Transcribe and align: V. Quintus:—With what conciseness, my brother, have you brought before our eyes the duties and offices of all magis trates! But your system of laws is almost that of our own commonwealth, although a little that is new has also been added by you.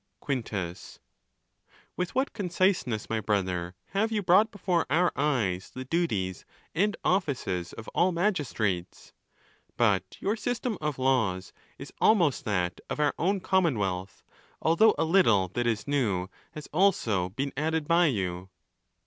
V. 0.01 0.03
Quintus:—With 0.25 2.15
what 2.15 2.33
conciseness, 2.33 3.07
my 3.07 3.19
brother, 3.19 3.75
have 3.89 4.11
you 4.11 4.23
brought 4.23 4.49
before 4.49 4.87
our 4.89 5.11
eyes 5.15 5.69
the 5.69 5.85
duties 5.85 6.43
and 6.73 6.97
offices 7.03 7.71
of 7.73 7.87
all 7.89 8.11
magis 8.11 8.51
trates! 8.51 9.11
But 9.77 10.17
your 10.19 10.35
system 10.35 10.79
of 10.81 10.97
laws 10.97 11.53
is 11.77 11.93
almost 12.01 12.45
that 12.45 12.81
of 12.89 12.99
our 12.99 13.13
own 13.19 13.41
commonwealth, 13.41 14.23
although 14.59 14.95
a 14.97 15.03
little 15.05 15.49
that 15.49 15.67
is 15.67 15.87
new 15.87 16.29
has 16.53 16.67
also 16.73 17.29
been 17.29 17.53
added 17.55 17.87
by 17.87 18.07
you. 18.07 18.49